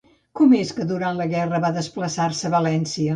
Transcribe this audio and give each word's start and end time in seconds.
Com 0.37 0.53
és 0.59 0.69
que 0.77 0.87
durant 0.91 1.19
la 1.19 1.27
Guerra 1.33 1.59
va 1.67 1.71
desplaçar-se 1.77 2.49
a 2.51 2.51
València? 2.57 3.09